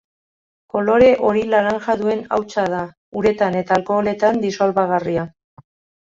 [0.75, 2.79] Kolore hori-laranja duen hautsa da,
[3.21, 5.27] uretan eta alkoholetan disolbagarria.